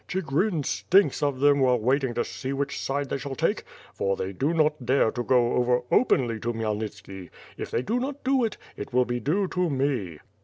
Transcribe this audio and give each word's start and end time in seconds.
Chigrin 0.07 0.63
stinks 0.65 1.21
of 1.21 1.39
them 1.41 1.59
while 1.59 1.77
waiting 1.77 2.15
to 2.15 2.25
see 2.25 2.53
which 2.53 2.79
side 2.79 3.09
they 3.09 3.19
shall 3.19 3.35
take; 3.35 3.63
for 3.93 4.15
they 4.17 4.33
do 4.33 4.51
not 4.51 4.83
dare 4.83 5.11
to 5.11 5.21
go 5.21 5.53
over 5.53 5.81
openly 5.91 6.39
to 6.39 6.51
Khmyelnitski. 6.53 7.29
If 7.55 7.69
they 7.69 7.83
do 7.83 7.99
not 7.99 8.23
do 8.23 8.43
it, 8.43 8.57
it 8.75 8.93
will 8.93 9.05
be 9.05 9.19
due 9.19 9.47
to 9.49 9.69
me." 9.69 10.17